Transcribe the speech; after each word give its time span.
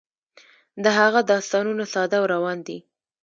د 0.83 0.85
هغه 0.99 1.19
داستانونه 1.31 1.83
ساده 1.93 2.17
او 2.19 2.25
روان 2.33 2.57
دي. 2.67 2.77